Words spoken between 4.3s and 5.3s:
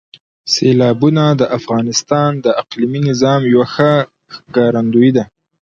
ښکارندوی ده.